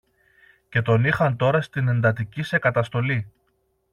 [0.69, 3.27] και τον είχαν τώρα στην εντατική σε καταστολή